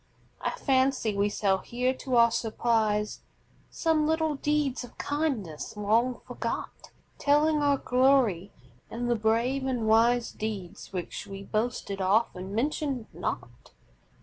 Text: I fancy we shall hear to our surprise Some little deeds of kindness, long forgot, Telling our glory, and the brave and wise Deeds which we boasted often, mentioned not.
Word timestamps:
I 0.41 0.49
fancy 0.57 1.15
we 1.15 1.29
shall 1.29 1.59
hear 1.59 1.93
to 1.93 2.15
our 2.15 2.31
surprise 2.31 3.19
Some 3.69 4.07
little 4.07 4.33
deeds 4.33 4.83
of 4.83 4.97
kindness, 4.97 5.77
long 5.77 6.21
forgot, 6.25 6.89
Telling 7.19 7.61
our 7.61 7.77
glory, 7.77 8.51
and 8.89 9.07
the 9.11 9.15
brave 9.15 9.67
and 9.67 9.87
wise 9.87 10.31
Deeds 10.31 10.91
which 10.91 11.27
we 11.27 11.43
boasted 11.43 12.01
often, 12.01 12.55
mentioned 12.55 13.09
not. 13.13 13.73